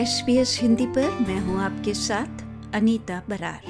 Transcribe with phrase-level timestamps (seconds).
[0.00, 2.42] S B S Hindi पर मैं हूँ आपके साथ
[2.74, 3.64] अनीता बरार।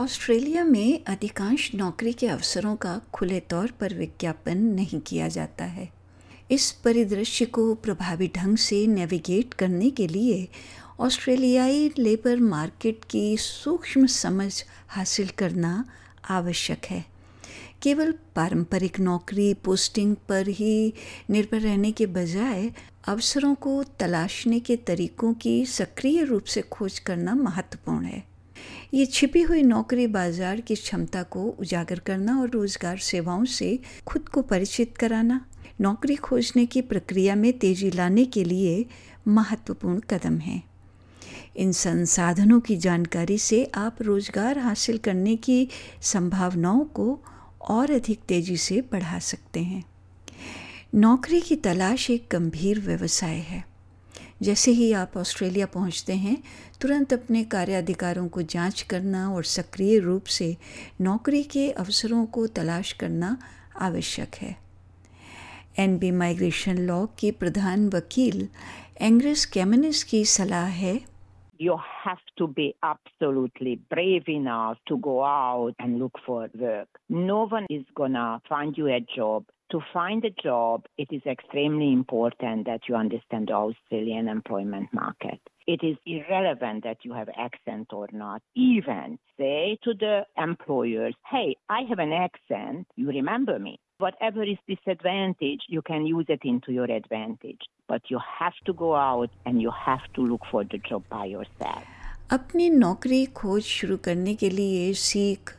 [0.00, 5.88] ऑस्ट्रेलिया में अधिकांश नौकरी के अवसरों का खुले तौर पर विज्ञापन नहीं किया जाता है।
[6.50, 10.48] इस परिदृश्य को प्रभावी ढंग से नेविगेट करने के लिए
[11.00, 15.84] ऑस्ट्रेलियाई लेबर मार्केट की सूक्ष्म समझ हासिल करना
[16.30, 17.04] आवश्यक है।
[17.82, 20.92] केवल पारंपरिक नौकरी पोस्टिंग पर ही
[21.30, 22.70] निर्भर रहने के बजाय
[23.08, 28.22] अवसरों को तलाशने के तरीकों की सक्रिय रूप से खोज करना महत्वपूर्ण है।
[28.94, 34.28] ये छिपी हुई नौकरी बाज़ार की क्षमता को उजागर करना और रोज़गार सेवाओं से खुद
[34.28, 35.40] को परिचित कराना,
[35.80, 38.84] नौकरी खोजने की प्रक्रिया में तेज़ी लाने के लिए
[39.28, 40.62] महत्वपूर्ण कदम है।
[41.56, 45.66] इन संसाधनों की जानकारी से आप रोज़गार हासिल करने की
[46.02, 47.20] संभावनाओं को
[47.68, 49.84] और अधिक तेज़ी से बढ़ा सकते हैं।
[50.94, 53.64] नौकरी की तलाश एक गंभीर व्यवसाय है।
[54.42, 56.42] जैसे ही आप ऑस्ट्रेलिया पहुँचते हैं,
[56.80, 60.56] तुरंत अपने कार्याधिकारों को जाँच करना और सक्रिय रूप से
[61.00, 63.38] नौकरी के अवसरों को तलाश करना
[63.80, 64.56] आवश्यक है।
[65.78, 68.48] एन बी माइग्रेशन लॉ की प्रधान वकील
[69.00, 71.00] एंग्रेस कैमनिस की सलाह है
[71.60, 76.88] you have to be absolutely brave enough to go out and look for work.
[77.10, 79.44] No one is gonna find you a job.
[79.72, 85.38] To find a job, it is extremely important that you understand the Australian employment market.
[85.66, 88.40] It is irrelevant that you have accent or not.
[88.56, 93.78] Even say to the employers, hey, I have an accent, you remember me.
[94.00, 97.62] Whatever is disadvantage, you can use it into your advantage.
[97.88, 101.24] But you have to go out and you have to look for the job by
[101.26, 101.82] yourself.
[102.32, 105.54] अपनी नौकरी खोज शुरू करने के लिए सीख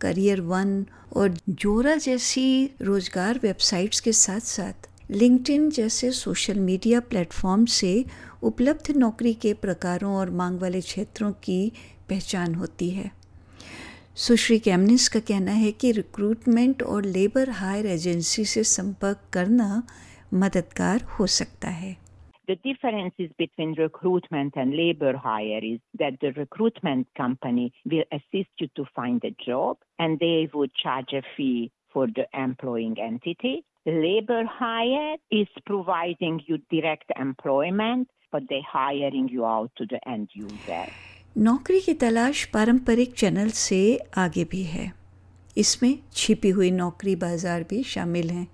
[0.00, 0.74] career one
[1.16, 2.46] और जोरा जैसी
[2.82, 7.92] रोज़गार वेबसाइट्स के साथ साथ लिंक्डइन जैसे सोशल मीडिया प्लेटफॉर्म से
[8.50, 11.60] उपलब्ध नौकरी के प्रकारों और मांग वाले क्षेत्रों की
[12.10, 13.10] पहचान होती है
[14.24, 19.66] सुश्री कैमनिस का कहना है कि रिक्रूटमेंट और लेबर हायर एजेंसी से संपर्क करना
[20.42, 21.94] मददगार हो सकता है
[22.48, 28.68] The differences between recruitment and labor hire is that the recruitment company will assist you
[28.78, 33.54] to find a job and they would charge a fee for the employing entity.
[33.86, 40.30] Labor hire is providing you direct employment, but they're hiring you out to the end
[40.32, 40.86] user.
[41.36, 43.78] नौकरी की तलाश पारंपरिक channel से
[44.16, 44.92] आगे भी है।
[45.56, 48.46] इसमें छिपी हुई नौकरी बाज़ार भी शामिल हैं।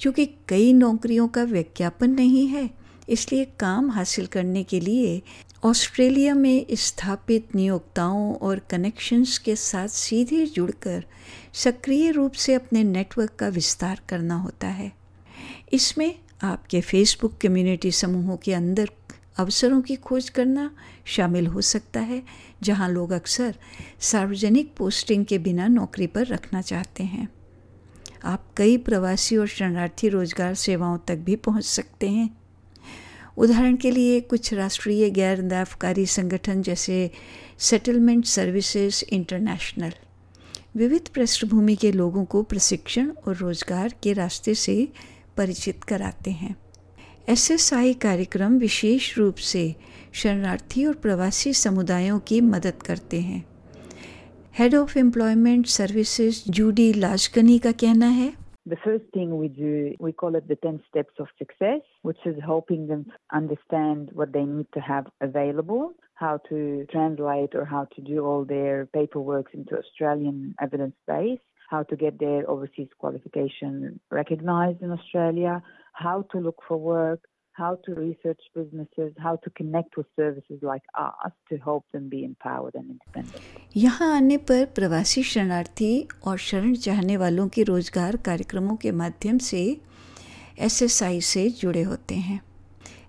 [0.00, 2.70] क्योंकि कई नौकरियों का विज्ञापन नहीं है,
[3.08, 5.22] इसलिए काम हासिल करने के लिए
[5.64, 11.04] ऑस्ट्रेलिया में स्थापित नियोक्ताओं और कनेक्शंस के साथ सीधे जुड़कर
[11.54, 14.92] सक्रिय रूप से अपने नेटवर्क का विस्तार करना होता है।
[15.72, 18.90] इसमें आपके फेसबुक कम्युनिटी समूहों के अंदर
[19.36, 20.70] अवसरों की खोज करना
[21.06, 22.22] शामिल हो सकता है,
[22.62, 23.54] जहाँ लोग अक्सर
[24.00, 27.28] सार्वजनिक पोस्टिंग के बिना नौकरी पर रखना चाहते हैं।
[28.24, 32.28] आप कई प्रवासी और शरणार्थी रोज़गार सेवाओं तक भी पहुँच सकते हैं।
[33.38, 37.10] उदाहरण के लिए, कुछ राष्ट्रीय गैर लाभकारी संगठन जैसे
[37.58, 39.92] सेटलमेंट सर्विसेज़ इंटरनेशनल
[40.76, 44.88] विविध पृष्ठभूमि के लोगों को प्रशिक्षण और रोज़गार के रास्ते से
[45.36, 46.54] परिचित कराते हैं।
[47.28, 49.64] एसएसआई कार्यक्रम विशेष रूप से
[50.22, 53.44] शरणार्थी और प्रवासी समुदायों की मदद करते हैं
[54.58, 58.32] head of employment services Judy लाजकनी का कहना है
[58.66, 59.70] The first thing we do,
[60.06, 64.42] we call it the 10 steps of success, which is helping them understand what they
[64.44, 69.78] need to have available, how to translate or how to do all their paperwork into
[69.78, 76.62] Australian evidence base, how to get their overseas qualification recognized in Australia, how to look
[76.66, 77.20] for work,
[77.54, 82.24] how to research businesses, how to connect with services like us to help them be
[82.24, 83.42] empowered and independent.
[83.76, 89.64] यहाँ आने पर प्रवासी शरणार्थी और शरण चाहने वालों के रोज़गार कार्यक्रमों के माध्यम से
[90.60, 92.40] एसएसआई से जुड़े होते हैं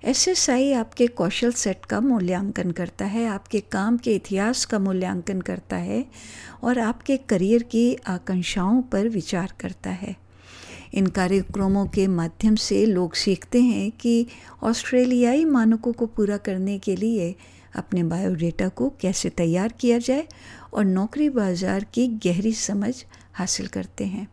[0.05, 5.77] एसएसआई आपके कौशल सेट का मूल्यांकन करता है आपके काम के इतिहास का मूल्यांकन करता
[5.77, 6.03] है
[6.63, 10.15] और आपके करियर की आकांक्षाओं पर विचार करता है
[10.93, 14.25] इन कार्यक्रमों के माध्यम से लोग सीखते हैं कि
[14.63, 17.35] ऑस्ट्रेलियाई मानकों को पूरा करने के लिए
[17.75, 20.27] अपने बायोडेटा को कैसे तैयार किया जाए
[20.73, 22.93] और नौकरी बाज़ार की गहरी समझ
[23.33, 24.27] हासिल करते हैं।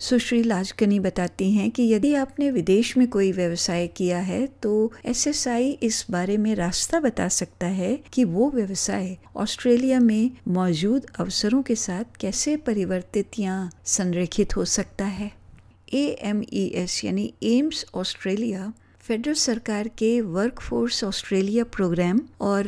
[0.00, 5.70] सुश्री लाजकनी बताती हैं कि यदि आपने विदेश में कोई व्यवसाय किया है तो एसएसआई
[5.82, 11.74] इस बारे में रास्ता बता सकता है कि वो व्यवसाय ऑस्ट्रेलिया में मौजूद अवसरों के
[11.74, 15.41] साथ कैसे परिवर्तित या संरेखित हो सकता है।
[15.94, 22.66] ए एम ई एस यानी एम्स ऑस्ट्रेलिया फेडरल सरकार के वर्कफोर्स ऑस्ट्रेलिया प्रोग्राम और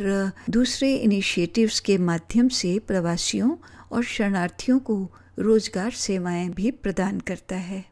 [0.50, 3.56] दूसरे इनिशिएटिव्स के माध्यम से प्रवासियों
[3.92, 4.96] और शरणार्थियों को
[5.38, 7.84] रोज़गार सेवाएँ भी प्रदान करता है।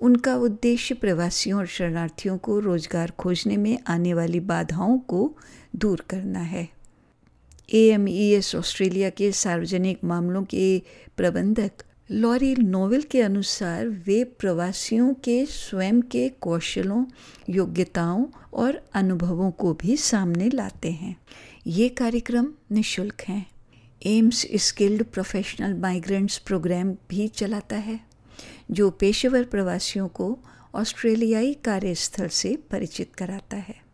[0.00, 5.36] उनका उद्देश्य प्रवासियों और शरणार्थियों को रोज़गार खोजने में आने वाली बाधाओं को
[5.76, 6.68] दूर करना है।
[7.68, 10.82] A M E S Australia के सार्वजनिक मामलों के
[11.16, 17.04] प्रबंधक लॉरी नोवेल के अनुसार वे प्रवासियों के स्वयं के कौशलों,
[17.50, 21.16] योग्यताओं और अनुभवों को भी सामने लाते हैं।
[21.66, 23.50] ये कार्यक्रम निशुल्क हैं।
[24.06, 28.00] AMES skilled professional migrants programme भी चलाता है,
[28.70, 30.38] जो पेशेवर प्रवासियों को
[30.74, 33.87] ऑस्ट्रेलियाई कार्यस्थल से परिचित कराता है।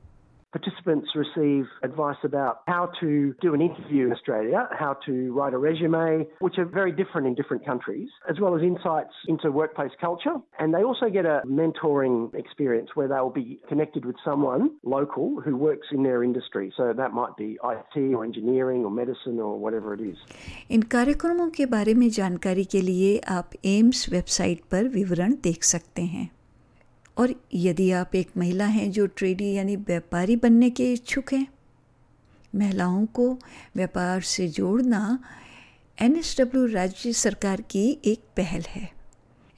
[0.53, 5.59] Participants receive advice about how to do an interview in Australia, how to write a
[5.59, 10.37] resume, which are very different in different countries, as well as insights into workplace culture.
[10.57, 15.55] And they also get a mentoring experience where they'll be connected with someone local who
[15.55, 16.73] works in their industry.
[16.75, 20.17] So that might be IT or engineering or medicine or whatever it is.
[20.71, 26.01] इन कार्यक्रमों के बारे में जानकारी के लिए आप AIIMS website पर विवरण देख सकते
[26.01, 26.29] हैं
[27.16, 31.46] और यदि आप एक महिला हैं जो ट्रेडी यानी व्यापारी बनने के इच्छुक हैं,
[32.52, 33.32] महिलाओं को
[33.76, 35.18] व्यापार से जोड़ना
[35.98, 38.88] एनएसडब्ल्यू राज्य सरकार की एक पहल है।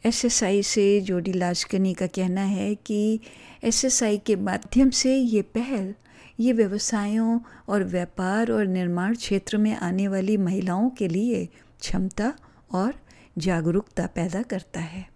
[0.04, 3.20] एसएसआई से जोडी लाजकनी का कहना है कि
[3.64, 5.94] एसएसआई के माध्यम से ये पहल
[6.40, 11.44] ये व्यवसायों और व्यापार और निर्माण क्षेत्र में आने वाली महिलाओं के लिए
[11.80, 12.32] क्षमता
[12.72, 12.94] और
[13.38, 15.15] जागरूकता पैदा करता है।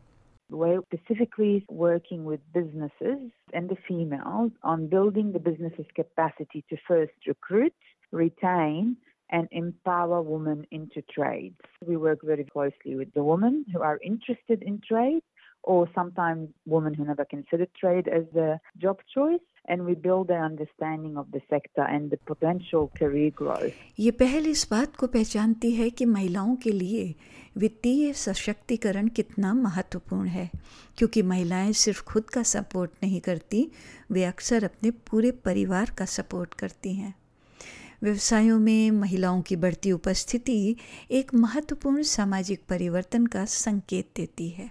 [0.49, 7.13] We're specifically working with businesses and the females on building the business's capacity to first
[7.27, 7.73] recruit,
[8.11, 8.97] retain,
[9.31, 11.59] and empower women into trades.
[11.85, 15.23] We work very closely with the women who are interested in trade
[15.63, 20.43] or sometimes women who never considered trade as a job choice and we build their
[20.45, 23.73] understanding of the sector and the potential career growth.
[23.99, 27.15] ये पहल इस बात को पहचानती है कि महिलाओं के लिए
[27.56, 30.50] वित्तीय सशक्तिकरण कितना महत्वपूर्ण है,
[30.98, 33.70] क्योंकि महिलाएँ सिर्फ़ खुद का सपोर्ट नहीं करती,
[34.10, 37.14] वे अक्सर अपने पूरे परिवार का सपोर्ट करती हैं।
[38.02, 40.76] व्यवसायों में महिलाओं की बढ़ती उपस्थिति
[41.10, 44.70] एक महत्वपूर्ण सामाजिक परिवर्तन का संकेत देती है।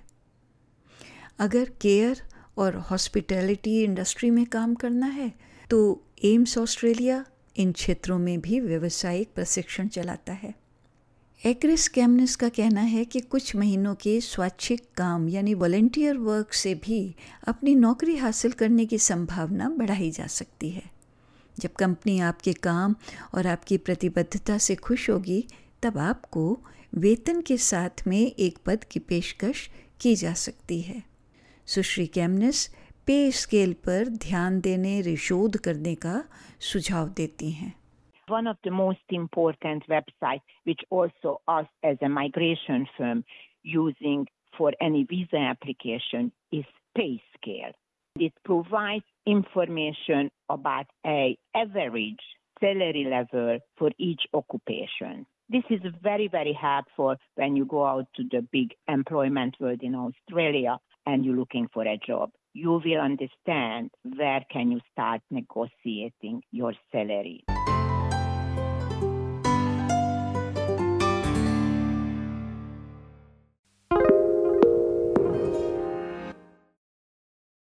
[1.40, 2.22] अगर केयर
[2.58, 5.32] और हॉस्पिटैलिटी इंडस्ट्री में काम करना है
[5.70, 7.24] तो एम्स ऑस्ट्रेलिया
[7.58, 10.54] इन क्षेत्रों में भी व्यवसायिक प्रशिक्षण चलाता है।
[11.46, 16.76] एक्रिस कैमनिस का कहना है कि कुछ महीनों के स्वैच्छिक काम, यानी वॉलेंटियर वर्क से
[16.76, 17.16] भी
[17.48, 20.84] अपनी नौकरी हासिल करने की संभावना बढ़ाई जा सकती है।
[21.60, 22.96] जब कंपनी आपके काम
[23.34, 25.48] और आपकी प्रतिबद्धता से खुश होगी,
[25.84, 26.60] तब आपको
[26.96, 29.70] वेतन के साथ में एक पद की पेशकश
[30.00, 31.04] की जा सकती है।
[31.66, 32.68] सुश्री कैमनिस
[33.06, 36.24] पे स्केल पर ध्यान देने रिशोध करने का
[36.60, 37.79] सुझाव देती हैं।
[38.30, 43.24] One of the most important websites, which also us as a migration firm
[43.64, 46.66] using for any visa application, is
[46.96, 47.74] PayScale.
[48.18, 52.22] It provides information about a average
[52.60, 55.26] salary level for each occupation.
[55.50, 59.96] This is very, very helpful when you go out to the big employment world in
[59.96, 60.78] Australia
[61.08, 66.74] and you're looking for a job, you will understand where can you start negotiating your
[66.92, 67.44] salary.